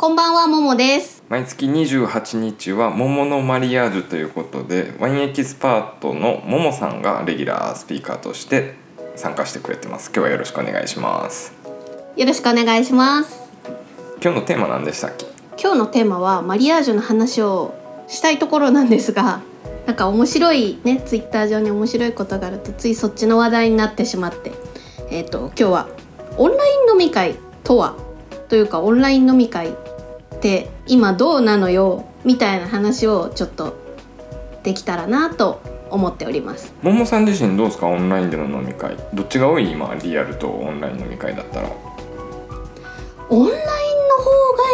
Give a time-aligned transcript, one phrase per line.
[0.00, 1.22] こんばんは、ももです。
[1.28, 8.76] 毎月28日は桃のマリアージュということでワインエキスパートのももさんがレギュラースピーカーとして
[9.14, 11.52] 参加してくれてます今日はよろしくお願いします
[12.16, 13.42] よろしくお願いします。
[14.22, 15.26] 今日のテーマ何でしたっけ？
[15.62, 17.74] 今日のテーマはマリアージュの話を
[18.08, 19.42] したいところなんですが、
[19.86, 24.52] なんか面白いね、ツイッター上に面白いことがあるとついそっちの話題になってしまって、
[25.10, 25.88] えっ、と今日は
[26.38, 27.96] オンライン飲み会とは？
[28.48, 29.76] というかオンライン飲み会
[30.40, 33.76] って今どうなのよみたいな話をちょっと
[34.62, 36.72] できたらなと思っております。
[36.82, 37.86] ももさん自身どうですか？
[37.88, 38.96] オンラインでの飲み会。
[39.12, 39.70] どっちが多い？
[39.70, 41.68] 今リアルとオンライン飲み会だったら。
[43.28, 44.30] オンラインの方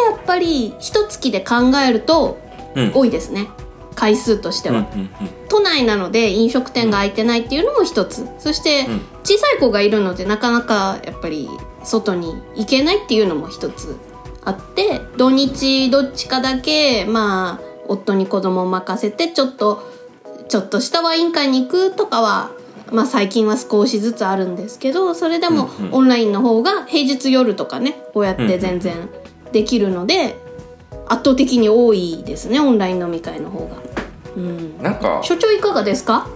[0.09, 1.55] がやっぱり一月で考
[1.85, 2.37] えると
[2.75, 2.91] うん。
[2.93, 3.49] 多いですね。
[3.95, 4.79] 回数としては。
[4.79, 5.09] うんうん
[5.49, 8.27] 都内なので飲食店が開いてないっていうのも一つ。
[8.39, 9.01] そしてうん。
[9.23, 11.49] 小さい子がいるのでなかなかやっぱり
[11.83, 13.97] 外に行けないっていうのも一つ
[14.47, 19.83] あって土日どっちかだけまあ夫に子供を任せてちょっと
[20.47, 22.51] ちょっとしたワイン会に行くとかは
[22.91, 25.93] まあ最近は少しずつあるんですけどそれでもうんうん。
[25.95, 29.09] オンラインの方が平日夜とかねこうやって全然
[29.51, 30.37] できるので
[31.09, 33.75] 圧倒的に多いですねオンライン飲み会の方が。
[34.37, 34.81] うん。
[34.81, 36.29] なんか所長いかがですか？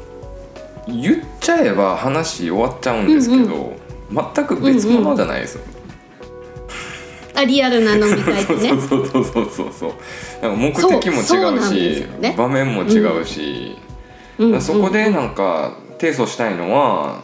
[0.87, 3.77] 言っちゃえば話終わっちゃうんですけど、
[4.11, 5.63] 全く別物じゃないですよ、
[7.35, 8.69] あリアルな飲み会ってね。
[8.75, 9.91] そうそうそうそうそうそう。
[10.41, 12.35] なんか目的も違うしよね。
[12.37, 13.75] 場面も違うし、
[14.37, 14.51] うん。
[14.53, 17.21] うんそこでなんか提訴したいのは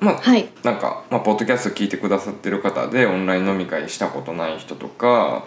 [0.00, 0.48] まあはい。
[0.62, 5.44] なんか、まあ、ポッドキャスト聞いてくださってる方でオンライン飲み会したことない人とか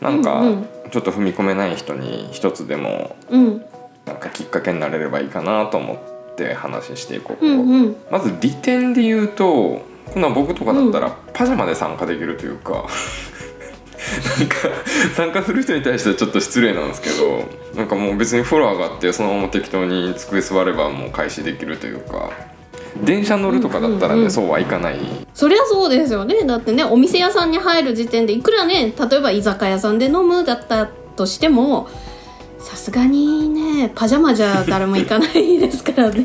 [0.00, 0.42] なんか
[0.90, 3.62] ちょっと踏み込めない人に一つでもうん。
[4.04, 7.96] なんかきっかけになれればいいかなと思って話していこう、うんうん。
[8.10, 9.82] まず利点で言うと
[10.16, 12.72] なん僕とかだったらパジャマで参加できるというか、
[14.38, 14.56] なんか
[15.14, 17.44] 参加する人に対してはちょっと失礼なんですけど
[17.74, 22.30] なんかもう別に風呂上がってそのまま適当に机座ればもう開始できるというか
[23.02, 24.30] 電車乗るとかだったらね、うんうんうん。
[24.30, 24.98] そうはいかない。
[25.32, 26.44] そりゃそうですよね。
[26.44, 31.88] だってねお店屋さんに入る時点でいくらね例えば居酒屋さんで飲むだったとしても
[32.62, 36.24] さすがにねパジャマじゃ誰も行かないですからね。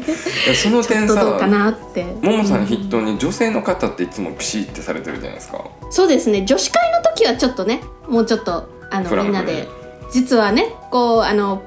[0.56, 2.04] その点っとどうかさなって。
[2.22, 5.66] ももさんう筆頭に女性の方っていつもピシってされてるじゃないですか。
[5.90, 6.46] そうですね。
[6.46, 9.68] 女子会の時はちょっとねもうちょっとあのみんなで。
[10.12, 11.64] 実はねこうあの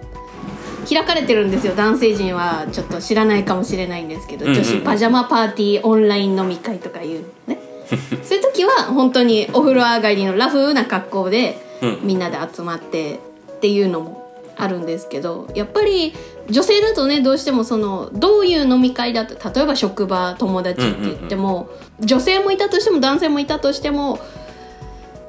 [0.89, 1.75] 開かれてるんですよ。
[1.75, 4.57] 男性陣はちょっと知らないかもしれないんですけど、うんうん。
[4.57, 7.59] 女子パジャマパーティーオンライン飲み会とかいうね。
[8.23, 11.99] そういう時は本当にお風呂上がりのラフな格好でうん。
[12.03, 13.21] みんなで集まって
[13.57, 14.20] っていうのも
[14.57, 16.13] あるんですけどやっぱり
[16.49, 24.19] 女性だとねどうしてもそのどういう飲み会だと例えば職場友達って言っても、女性もいたとしても男性もいたとしても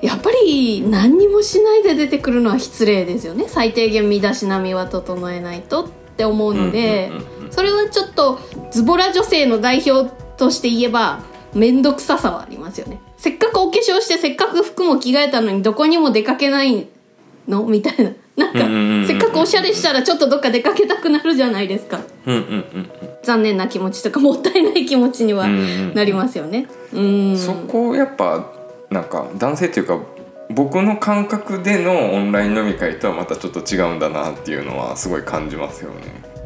[0.02, 3.46] やっぱり何にもしないで出てくるのは失礼ですよね。
[3.48, 7.52] 最低限身だしなみは整えないとって思うので、うんうんうんうん。
[7.52, 8.40] それはちょっと
[8.72, 11.22] ズボラ女性の代表として言えば
[11.54, 13.00] 面倒くささはありますよね。
[13.18, 16.88] せっかくお化粧してせっかく服も着替えたのにどこにも出かけない
[17.48, 17.64] の？
[17.66, 19.08] みたいななんかうんうんうんうん。
[19.08, 22.00] せっかくおしゃれしたらちょっとどっか出かけたくなるじゃないですか。
[22.26, 22.90] うんうんうん
[23.24, 25.48] 残念な気持ちとかもったいない気持ちには
[25.94, 26.68] なりますよね。
[26.94, 27.38] うん。
[27.38, 28.52] そこやっぱ
[28.90, 30.00] なんか男性っていうか
[30.50, 35.98] 僕の感覚でのオンライン飲み会とはまたちょっと違うんだなっていうのはすごい感じますよね。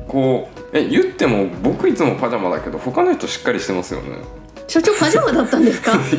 [0.07, 4.17] こうえ言っても僕いつもパジャマだけど他の人しっかりしてますよね。
[4.67, 5.94] 所長パジャマだったんですか？
[5.96, 6.12] あまり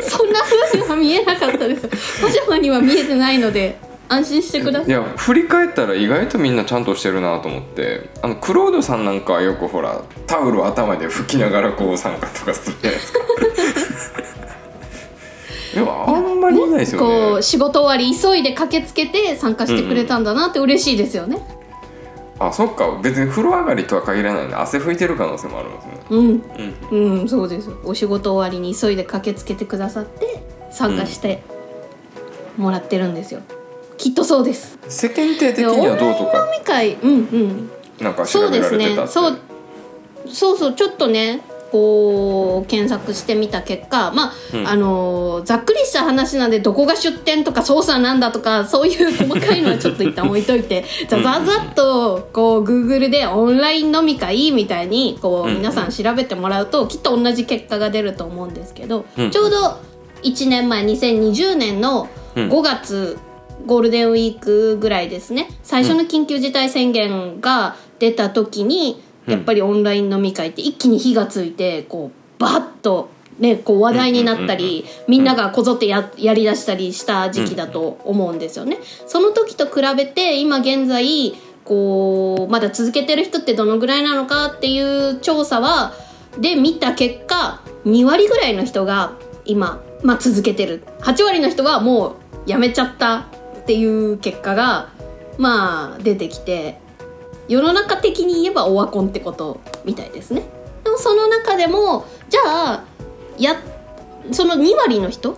[0.00, 1.88] そんな風には見えなかったです。
[2.22, 3.76] パジャマには見えてないので
[4.08, 4.88] 安心してください。
[4.88, 8.08] いや振り返ったら意外とみんなちゃんとしてるなと思って。
[8.22, 13.18] あのクロードさんなんかはよくほらタオルを頭で拭きながらこう参加とかするじゃないですか。
[15.74, 17.06] でもあんまりいないですよね。
[17.06, 21.46] こう仕事終わり急いで駆けつけて参加してくれたんだなって嬉しいですよね。
[22.40, 22.98] あそっか。
[23.02, 25.92] 別に風呂上がりとは限らないんで汗拭いてる可能性もあるんですね。
[26.10, 26.42] うん。
[26.92, 27.20] うん。
[27.20, 27.70] うんそうです。
[27.84, 31.42] お仕事終わりに急いで駆けつけてくださって参加して
[32.56, 33.40] もらってるんですよ、
[33.98, 34.78] きっとそうです。
[34.88, 36.46] 世間体的にはどうとか？
[36.46, 37.70] 飲み会うんうん。
[38.00, 39.08] なんか調そうですべられてたって。
[39.08, 39.38] ねそう
[40.30, 41.40] そうそうちょっとね
[41.72, 44.68] こう検索してみた結果まあ、うん。
[44.68, 55.56] あのーざっくりした話なんでどこが出店とか操作なんだとかそういう細かいのはちょっと一旦置いといて ざざざっとこう Google でオンライン飲み会みたいにこううん。
[55.56, 59.30] 皆さん調べてもらうときっと同じ結果が出ると思うんですけど、うん。
[59.30, 59.76] ちょうど
[60.22, 62.48] 1年前2020年のうん。
[62.48, 63.18] 5月、
[63.66, 65.48] ゴールデンウィークぐらいですね。
[65.62, 69.32] 最初の緊急事態宣言が出た時に、うん。
[69.32, 78.78] やっぱりオンライン飲み会って一気に火がついてこうバッとね、こう話題になったり、みんながこぞってややりだしたりした時期だと思うんですよね。
[79.06, 81.34] その時と比べて今現在
[81.64, 85.92] こうまだ続けてる人ってどのぐらいなのかっていう調査は
[86.38, 89.12] で見た結果2割ぐらいの人が
[89.44, 90.82] 今、まあ、続けてる。
[91.00, 92.16] 8割の人はも
[92.46, 93.26] うやめちゃった
[93.68, 94.88] っていう結果が
[95.36, 96.78] まあ出てきて
[97.48, 100.42] 世の中的に言えばオワコンってことみたいですね。
[100.84, 102.84] でもその中でもじゃあ
[103.36, 103.56] や
[104.32, 105.36] その2割の人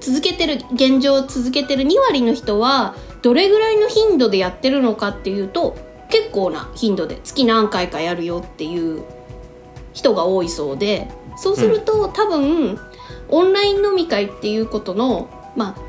[0.00, 5.76] 続けてる現状を続けてる2割の人はどれぐらいの頻度でやってるのかっていうと
[6.10, 9.04] 結構な頻度で月何回かやるよっていう
[9.92, 12.76] 人が多いそうでそうすると、多分
[13.28, 15.87] オンライン飲み会っていうことのまあ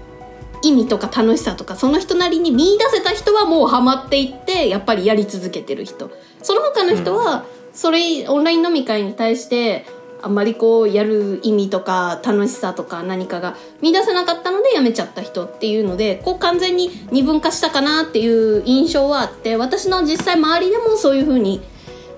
[0.61, 6.11] 意味とか楽しさとかその人なりに見出せた人はもうハマっていってやっぱりやり続けてる人。
[6.41, 9.85] その他の人はそれオンライン飲み会に対して
[10.21, 21.61] あんまりこうやる意味とか楽しさとか何かが見出せなかったのでやめちゃった人っていうのでこう完全に二分化したかなっていう印象はあって私の実際周りでもそういうふうに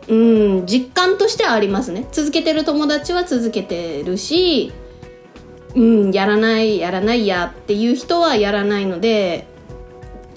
[0.07, 2.07] うん実感としてはありますね。
[2.11, 4.73] 続けてる友達は続けてるし
[5.75, 9.47] うんやらないやらないやっていう人はやらないので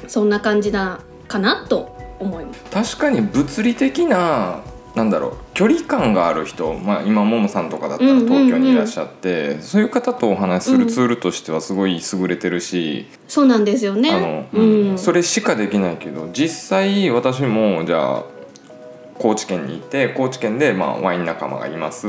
[0.06, 2.96] そんな感じだかなと思います。
[2.96, 4.62] 確かに物理的な
[4.94, 8.28] なんだろう距離感がある人、まあ、今ももさんとかだったらうんうんうん。
[8.28, 14.10] 東京にいらっしゃって、そういう方とお話しするツールとしてはすごい優れてるし、そうなんですよね。
[14.10, 14.98] あのうん。
[14.98, 18.24] それしかできないけど実際私もじゃあ
[19.18, 22.06] 高知県にいて高知県でまあワイン仲間がいます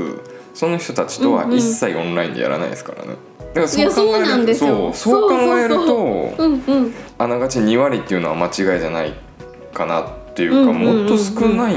[0.55, 1.57] その人たちとはうんうん。
[1.57, 3.15] 一切オンラインでやらないですからね。
[3.53, 4.91] だからそうなんですよ。
[4.93, 6.33] そうそう考えると
[7.17, 9.13] あながち2割っていうのは間違いじゃない
[9.73, 10.97] かなっていうか、うんうんうんうん。
[11.01, 11.75] もっと少ない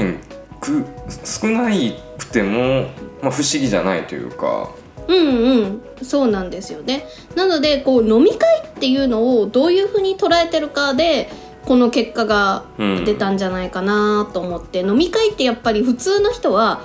[0.59, 0.85] く
[1.23, 2.87] 少ないくても、
[3.21, 4.69] まあ、不思議じゃないというか。
[5.07, 5.81] うんうん。
[6.01, 7.05] そうなんですよね。
[7.35, 11.29] なのでこう飲み会っていうのをどういうふうに捉えてるかで
[11.65, 16.81] この結果が出たんじゃないかなと思って、飲み会ってやっぱり普通の人は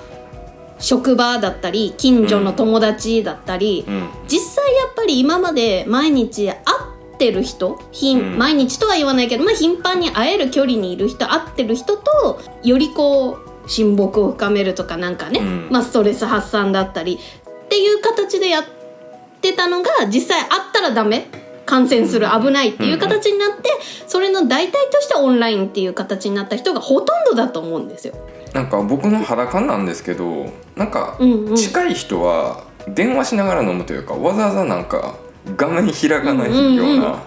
[0.79, 4.09] 職場だったり近所の友達だったり、うん。
[4.27, 8.37] 実際やっぱり今まで毎日会ってる人頻うん。
[8.37, 15.67] 毎日とは言わないけど、まあ、頻繁に会える距離にいる人会ってる人とよりこう親睦を深めるとかなんかね、うん。
[15.71, 17.19] まあ、ストレス発散だったり
[17.65, 18.63] っていう形でやっ
[19.41, 21.27] てたのが実際会ったらダメ
[21.65, 23.69] 感染する危ないっていう形になって
[24.07, 28.13] それの代替としてオンラインっていう形になった人がほとんどだと思うんですよ。
[28.55, 31.19] なんか僕の肌感なんですけどなんか
[31.57, 35.17] 近い人は電話しながら飲むというかわざわざなんか
[35.57, 37.21] 画面開かないような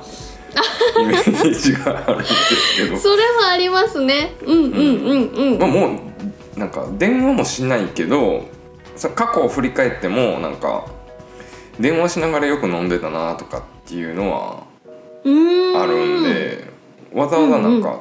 [1.03, 4.35] イメージがあるんですけど、 それはありますね。
[4.45, 5.53] うんうんうん。
[5.53, 5.59] うん。
[5.59, 6.01] まあ、も
[6.57, 8.47] うなんか電話もしないけど
[8.97, 10.87] さ過去を振り返ってもなんか
[11.79, 14.65] 電話しながらよく飲んでたなとかっていうのは
[15.25, 16.65] あるんで
[17.13, 18.01] わざわざなんか、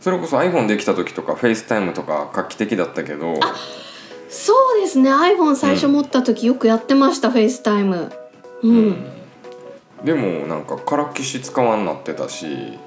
[0.00, 3.34] それこそ iPhone できた時とか FaceTime とか画期的だったけど。
[4.28, 5.10] そうですね。
[5.10, 8.12] iPhone 最初持った時よくやってました、 FaceTime
[8.62, 9.04] うん、
[10.04, 12.78] でもなんかからっきし使わんなってたし、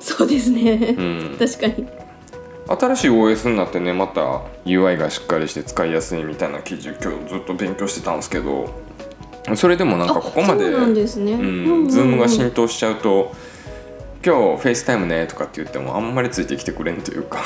[0.00, 0.94] そうですね。
[0.96, 1.02] う、
[1.34, 1.86] ん、確かに。
[2.68, 8.88] 新しい OS になってねまた UI がしっかりして使いやすいみたいな記事今日ずっと勉強してたんですけど。
[9.54, 11.88] それでもなんかここまでそうなんですね、うんうんうんうん。
[11.88, 13.32] ズームが浸透しちゃうと
[14.24, 17.44] 「今日 FaceTime ね」とかって言ってもあんまりついてきてくれんというか。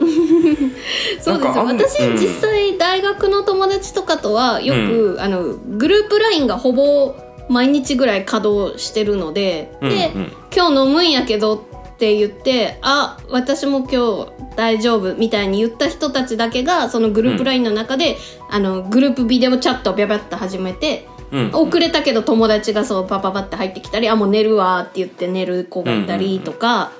[1.20, 1.64] そうですよ。
[1.64, 2.16] 私、うん。
[2.16, 7.14] 実際大学の友達とかとはよく、あのグループ LINE がほぼ
[7.48, 10.32] 毎日ぐらい稼働してるので、で、うんうん。
[10.54, 18.16] 今日飲むんやけどって言ってあ私も今日大丈夫みたいに言った人たちだけがそのグループ LINE の中で、
[18.48, 21.09] あのグループビデオチャットをビャビャッと始めて、うん
[21.52, 26.92] 遅れたけど友達がそうパパパって入ってきたりあもう寝るわって言って寝る子がいたりとか、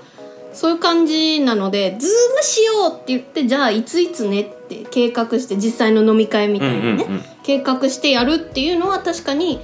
[0.53, 7.23] そういう感じなのでズームしようって言ってじゃあいついつねって計画して実際の飲み会みたいにね、うんうんうん。
[7.43, 9.61] 計画してやるっていうのは確かに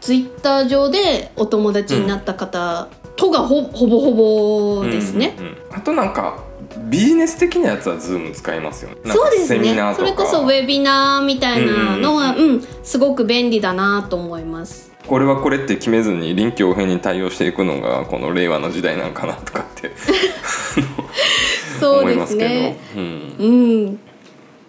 [0.00, 5.34] ツイッター上でお友達になった方とがほほぼほぼですね。
[5.38, 5.56] うんうんうん。
[5.72, 6.44] あとなんか
[6.88, 8.96] ビジネス的なやつはズーム使いますよね。
[9.06, 9.94] そうですね。
[9.96, 14.92] それこそウェビナーみたいなのは、うんすごく便利だなと思います。
[15.06, 19.92] これはこれって決めずに臨機応変に対応していくのがこの令和の時代なんかなとかって。
[21.80, 22.50] そうで思いますすけど。
[22.50, 22.78] ね。
[22.94, 23.36] うん。
[23.38, 24.00] うん。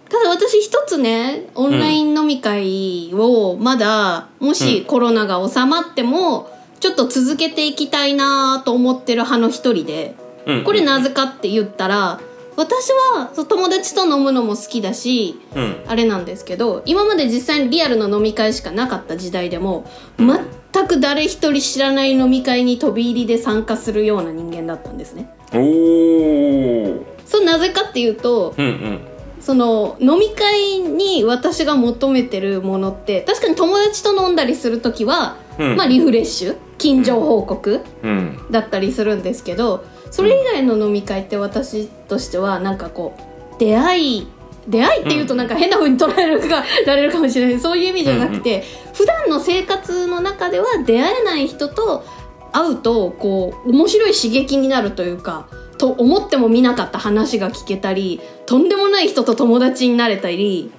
[0.09, 10.15] ただ私一つね、オンライン飲み会をまだ、もしコロナが収まっても、ちょっと続けていきたいなと思ってる派の一人で、
[10.47, 12.19] うんこれなぜかって言ったら、
[12.55, 15.75] 私は友達と飲むのも好きだしうん。
[15.85, 19.85] あれなんですけど今まで実際にリアルの飲み会しかなかった時代でも
[20.17, 25.29] 全く誰一人知らない飲み会に飛び入りで参加するような人間だったんですね。
[25.53, 28.99] おおそうなぜかっていうとうんうん。
[29.39, 35.75] その飲み会に私が求めてるものって確かに友達と飲んだりする時は、うん。
[35.75, 36.55] まあリフレッシュ？
[36.79, 38.39] 近所報告うん。
[38.49, 43.15] だったりするんですけどそれ以外の飲み会って私としてはなんかこ
[43.55, 44.27] う出会い
[44.67, 47.59] 出会いっていうとなんか変な風に捉えるか、られるかもしれない。
[47.61, 52.03] そういう意味じゃなくて、普段の生活の中では出会えない人と
[52.51, 55.47] 会うとこう面白い刺激になるというか
[55.77, 60.71] と思っても見なかった話が聞けたりとんでもない人と友達になれたり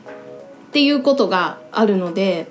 [0.68, 2.49] っていうことがあるので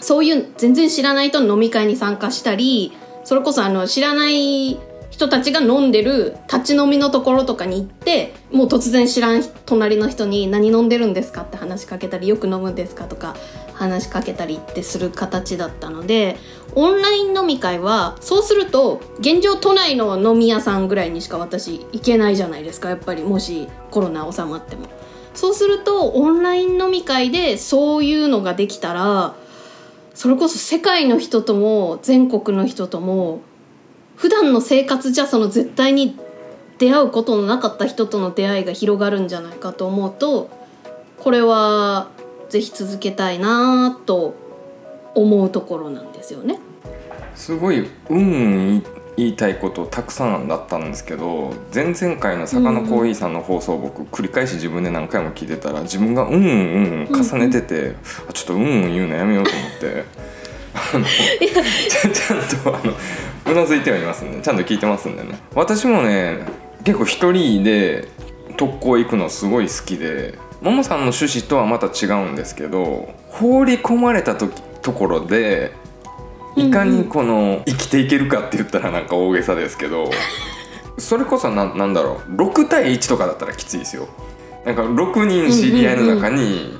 [0.00, 2.92] そういう全然知らない人の飲み会に参加したり
[3.24, 4.78] それこそあの知らない
[5.20, 13.36] 人たちが飲んでる立ち飲みのところとかに行ってもう突然知らん隣の人に「何飲んでるんですか?」って話しかけたり「よく飲むんですか?」とか
[13.74, 16.38] 話しかけたりってする形だったので
[16.74, 24.86] オンライン飲み会はそうすると現状都内の飲み屋さんぐらいにしか私行けないじゃないですかやっぱりもしコロナ収まっても。
[25.34, 29.34] そうするとオンライン飲み会でそういうのができたら
[30.14, 33.40] それこそ世界の人とも全国の人とも
[34.20, 36.14] 普段の生活じゃその絶対に
[36.78, 40.50] 出会うことのなかった人との出会いが広がるんじゃないかと思うと
[41.18, 42.10] これは
[42.50, 44.34] ぜひ続けたいなと
[45.14, 46.58] 思うところなんですよね。
[47.34, 48.84] すごいうん
[49.16, 56.46] 言いたいことたくさんだったんですけど前々回の坂野コーヒーさんの放送を僕繰り返し自分で何回も聞いてたら自分がうんう
[57.04, 57.96] ん重ねてて、
[58.28, 60.04] あちょっとうんうん言うのやめようと思って
[60.98, 62.94] のちゃんとあの
[63.52, 65.38] うなずいてはいますんでちゃんと聞いてますんでね。
[65.54, 66.38] 私もね
[66.84, 68.08] 結構一人で
[68.56, 75.72] 特攻行くのすごい好きでももさんの趣旨とはまた違うんですけど放り込まれた時ところで
[76.56, 80.10] いかにこの生きていけるかって言ったらなんか大げさですけど
[80.98, 82.32] それこそななんだろう。
[82.34, 84.08] 6対1とかだったらきついですよ。
[84.66, 86.78] なんか6人知り合いの中に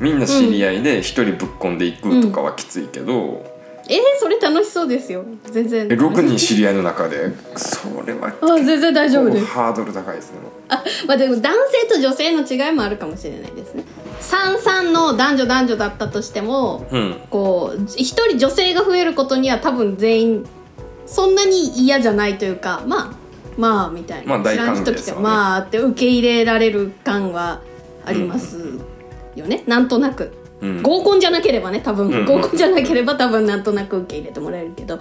[0.00, 3.44] みんな知り合いで1人ぶっ込んでいくとかはきついけど、
[3.88, 5.24] えー、それ楽しそうですよ。
[5.50, 5.86] 全然。
[5.86, 9.46] え6人知り合いの中でそれはあ全然大丈夫です。
[9.46, 10.38] ハードル高いですね。
[10.68, 13.84] あまあでも男性と女性の違いもあるかもしれないですね。
[14.20, 17.16] 33の男女男女だったとしてもうん。
[17.28, 20.46] こう一人女性が増えることには多分全員
[21.04, 23.20] そんなに嫌じゃないというかまあ
[23.58, 27.60] まあみたいな、まあ大歓迎知らん人来てですよねもまあって受け入れられる感は
[28.06, 28.78] あります
[29.36, 30.32] よね、なんとなく。
[30.60, 30.82] うん。
[30.82, 32.24] 合コンじゃなければね多分、うん。
[32.24, 34.98] 合コンじゃなければ多分なんとなく受け入れてもらえるけど。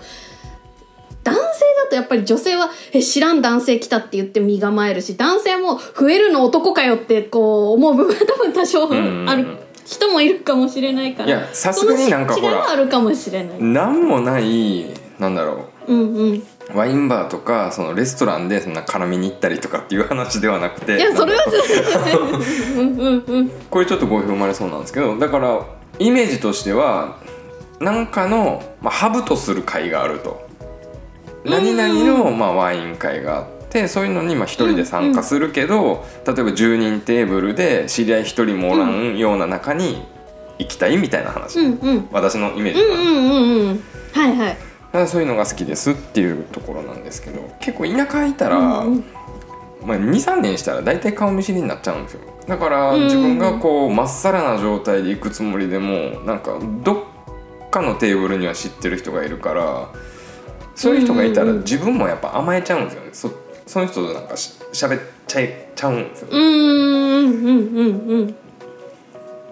[1.21, 1.41] 男性
[1.83, 8.89] だとやっぱり女性は「え知らん男性来た」って言って身構えるし男性も「増えるの男かよ」ってこう思う部分は多分多少
[9.29, 9.45] ある。
[9.85, 11.29] 人もいるかもしれないから。
[11.29, 13.63] いやさすがになんかその違いほらはあるかもしれない。
[13.63, 14.85] なんもない
[15.17, 15.93] なんだろう。
[15.93, 21.43] んうん、いうワインバーとかそのレストランでそんな絡みに行ったりとかっていう話ではなくてやそれは
[23.69, 25.65] これちょっと語弊生まれそうなんですけどだから
[25.97, 27.17] イメージとしては
[27.79, 30.47] 何かの、まあ、ハブとする会があると。
[31.45, 40.05] 何々の、まあ、ワイン会があってそういうのにまあ一人で参加するけど、例えば10人テーブルで知り合い一人もおらんような中に
[40.59, 42.09] 行きたいみたいな話、うんうん。
[42.11, 43.83] 私のイメージは、うんうんうんうん。
[44.11, 49.03] はいはいだからそういうのが好きですっていうところなんですけど結構田舎いたら、うんうん。
[49.85, 52.21] まあ、23年したら大体顔見知りになっちゃうんですよ。
[52.47, 53.03] だからうん。
[53.03, 59.89] 自分がこうまっさらな状態で行くつもりでもなんかどっかのテーブルには知ってる人がいるから
[60.75, 61.63] そういう人がいたらうんうんうん。
[61.63, 63.09] 自分もやっぱ甘えちゃうんですよね。
[63.13, 63.31] そ
[63.67, 68.35] その人となんかしゃべっちゃいちゃうんですようーんうんうん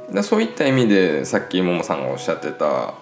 [0.08, 0.14] うん。
[0.14, 2.96] でそういった意味でさっきももさんがおっしゃってた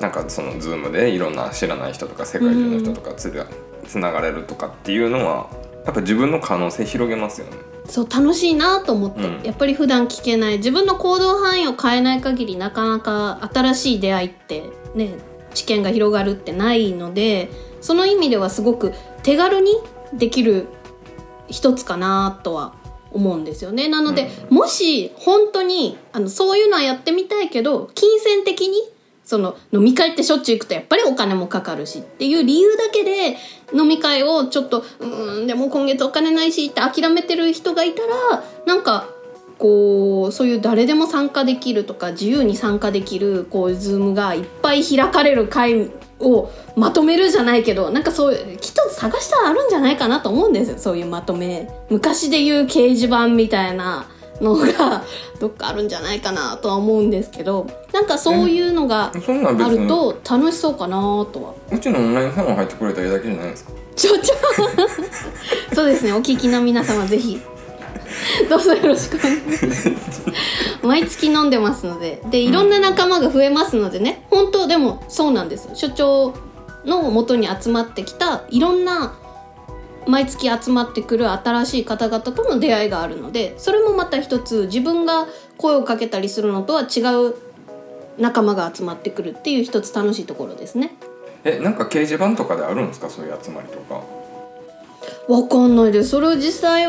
[0.00, 3.46] なんかそのズームでいろんな知らない人とか世界中の人とかつが
[3.86, 5.50] つながれるとかっていうのは
[5.84, 7.52] やっぱ自分の可能性広げますよね。
[7.86, 9.42] そう楽しいなと思って、うん。
[9.42, 10.58] やっぱり普段聞けない。
[10.58, 15.14] 自分の行動範囲を変えない限りなかなか新しい出会いってね
[15.54, 18.92] 知見が広がるってないのでその意味ではすごく
[19.22, 19.72] 手軽に
[20.14, 20.68] できる
[21.48, 22.74] 一つかなとは
[23.12, 23.88] 思うんですよね。
[23.88, 28.76] なので、もし本当にあのそういうのはやってみたいけど金銭的に
[29.30, 33.36] その飲み会ってしょっちゅう行くとやっぱりお金もかかるしっていう理由だけで
[33.72, 39.08] 飲み会をちょっとうんでも今月お金ないしって諦めてる人がいたらなんか
[39.56, 50.78] こうそういう誰でも参加できるとか自由に参加できるこうズームがいっぱい開かれる会をまとめるじゃないけどなんかそういうきっと探したらあるんじゃないかなと思うんですよ。
[50.78, 54.08] そういうまとめ昔で言う掲示板みたいな。
[54.40, 55.04] のが
[55.38, 60.96] どっかあるんじゃないかなとは思うんですけどなんかそういうのがあると楽しそうかな
[61.32, 61.54] とは。
[61.70, 63.72] うちのオンラインサロン入ってくれたらだけじゃないですか。
[63.96, 64.34] ちょちょ
[65.74, 66.12] そうですね。
[66.12, 67.40] お聞きの皆様ぜひ。
[68.48, 70.22] どうぞよろしくお願いします。
[70.82, 72.22] 毎月飲んでますので。
[72.30, 75.68] でいろんな仲間が増えますのでね、本当でもそうなんです。
[75.74, 76.34] 所長
[76.84, 79.14] の元に集まってきたいろんな
[80.10, 85.26] 毎月集まってくる新しい方々との出会いがあるのでそれもまた一つ自分が
[85.56, 87.34] 声をかけたりするのとは違う
[88.18, 90.94] 仲間が集まってくるっていう一つ楽しいところですね。
[91.44, 93.08] えなんか掲示板とかであるんですか？
[93.08, 94.02] そういう集まりとか。
[95.28, 96.10] わかんないです。
[96.10, 96.86] それを実際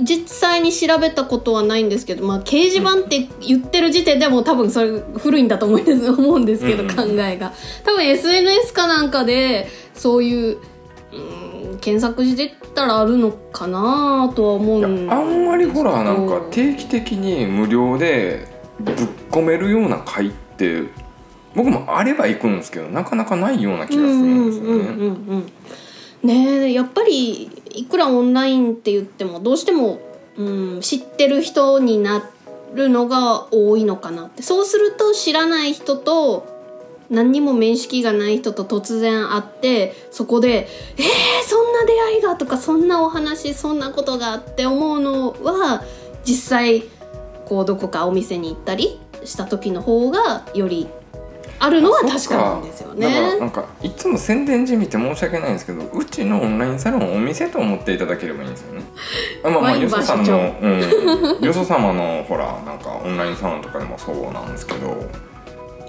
[0.00, 6.88] 実際に調べたことはないんですけど、まあ、掲示板って言ってる時点でもう多分それ古いんだと思うんです思うんですけど、うん。
[6.88, 7.52] 考えが。
[7.84, 10.58] 多分 SNS かなんかでそういう
[11.12, 11.51] うん
[11.82, 18.46] 検索してたらあるのかなとは思うんあんまりほらなんか定期的に無料で
[18.80, 18.94] ぶっ
[19.30, 20.84] 込めるような会って
[21.54, 24.70] 僕もあれば行くんですけどなかなかないような気がするんですよね。
[24.70, 25.52] うんうんうんうん。
[26.22, 30.00] ねえやっぱりいくらオンラインって言ってもどうしても、
[30.36, 32.22] うん、知ってる人にな
[32.74, 34.42] るのが多いのかなって。
[34.42, 36.46] そうすると知らない人と
[37.12, 40.66] 何にも面識がない人と突然会ってそこで
[40.96, 41.04] 「えー、
[41.46, 45.84] そんな出会いが」とかそんなお話そんなことがって思うのは
[46.24, 46.84] 実際
[47.44, 50.88] こうどこかお店に行ったりした時の方がより
[51.58, 53.46] あるのは確かなんですよだからねな。
[53.46, 58.82] んかいつも宣伝じみて申し訳ないんですけどうちのオンラインサロンをお店と思っていただければいいんですよね。
[59.44, 65.08] あまあまあよそさん所の、うん、よそ様のほらなんかオンラインサロンとかでもそうなんですけど、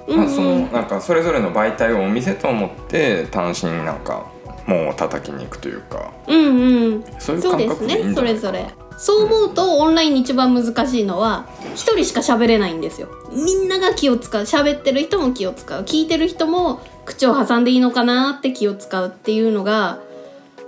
[0.07, 4.25] まあ、そのなんかそれぞれの媒体をお店と思って単身なんか
[4.67, 6.11] もう叩きに行くというか。
[6.27, 7.03] うんうん。
[7.19, 7.99] そういう感覚でいいんねじゃない？
[7.99, 8.65] かなそれぞれ。
[8.97, 13.07] そう思うとオンラインに一番難しいのは一人しか喋れないんですよ。
[13.31, 14.43] みんなが気を使う。
[14.43, 15.83] 喋ってる人も気を使う。
[15.83, 19.99] 聞いてる人も口を挟んでいいのかなって気を使うっていうのが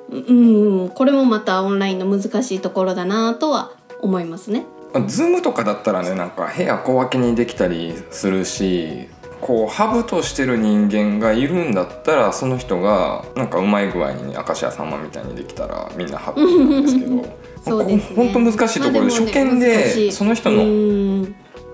[0.09, 3.71] うんこれもまたオンラインの難しいところだなとは
[4.01, 4.65] 思いますね。
[5.07, 9.09] ズームとかだったらねなんか部屋小分けにできたりするし
[9.45, 18.15] こうハブとしてる人間がいるんだったらその人がなんかうまい具合に明石家さんまみたいにできたらみんなハッピーなんですけど そうですね。
[18.15, 21.21] 本当難しいところで,、初見でいその人のうん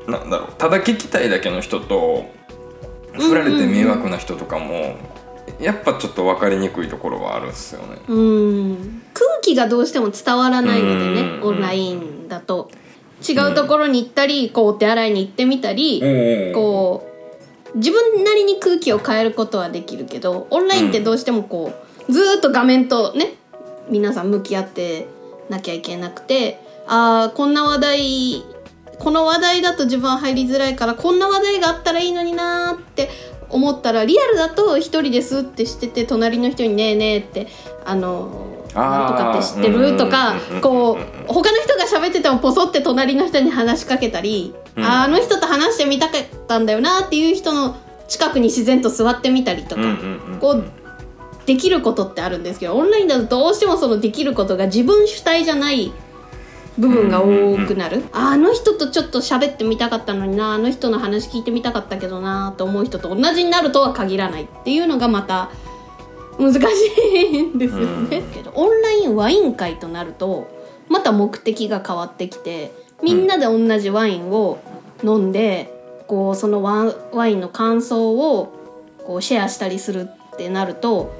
[0.05, 2.25] なんだろうただ聞きたいだけの人と
[3.13, 4.97] 振られて迷惑な人とかも
[5.61, 8.01] やっぱちょっと分かりにくいところはあるんですよね。
[8.09, 9.01] うん。
[9.13, 11.47] 空気がどうしても伝わらないのでねうん。
[11.47, 12.69] オンラインだと。
[13.25, 16.01] 違うところに行ったりこうお手洗いに行ってみたり、
[16.53, 17.10] こう
[17.75, 21.73] 自分なりに空気を変えることはできるけどオンラインってどうしてもこ
[22.07, 23.35] う、ずーっと画面とね
[23.89, 25.07] 皆さん向き合って
[25.49, 28.43] なきゃいけなくてあーこんな話題
[28.99, 33.09] この話題だと自分は入りづらいからこんな話題があったらいいのになーって
[33.49, 37.47] 思ったらリアルだと一人ですってしてて隣の人に「ねえねえ」って
[37.85, 39.97] あのとかって知ってる？
[39.97, 44.83] とかこう他の人が喋っててもポソって隣の人に話しかけたり、うん。
[44.85, 47.75] あの人と話してみたかったんだよなっていう人の
[48.07, 49.81] 近くに自然と座ってみたりとか、
[50.39, 50.65] こう
[51.45, 55.91] できることってあるんですけどオンラインだとどうしてもそのできることが自分主体じゃない
[56.77, 57.25] 部分が多
[57.67, 65.51] くなる、ああの人とちょっと喋ってみたかったのになあの人の話聞いてみたかったけどなと思う人と同じになるとは限らないっていうのがまた
[66.41, 66.59] 難し
[67.15, 70.47] いんですよね、けどオンラインワイン会となると
[70.89, 72.73] また目的が変わってきて
[73.03, 74.59] みんなで同じワインを
[75.03, 75.73] 飲んで、
[76.07, 78.53] こうそのワワインの感想を
[79.05, 81.13] こうシェアしたりするってなると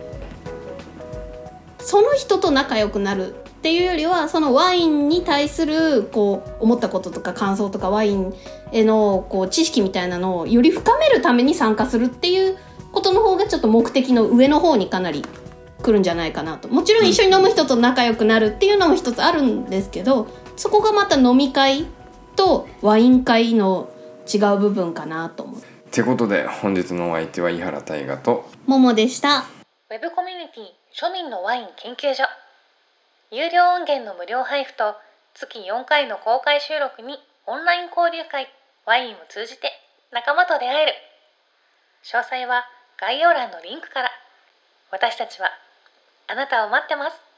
[1.79, 8.33] その人と仲良くなるっていうよりはそのワインに対するこう思ったこととか感想とかワイン
[8.71, 12.57] へのこう知識みたいなのをより深めるために参加するっていう
[13.51, 15.25] ちょっと目的の上の方にかなり
[15.83, 21.85] 来るんじゃないかなともちろん一緒に飲む人と仲良くなるっていうのも一つあるんですけどそこがまた飲み会
[22.37, 23.89] とワイン会の
[24.33, 25.59] 違う部分かなと思う。
[25.59, 29.39] ってことで本日のお相手は井原大河とももでした。
[29.89, 30.63] ウェブコミュニティ
[30.95, 32.23] 庶民のワイン研究所
[33.31, 34.95] 有料音源の無料配布と
[35.33, 38.47] 月4回の公開収録にオンライン交流会
[38.85, 39.73] ワインを通じて
[40.13, 40.93] 仲間と出会える
[42.05, 42.63] 詳細は
[43.01, 44.11] 概要欄のリンクから。
[44.91, 45.49] 私たちは
[46.27, 47.30] あなたを待ってます。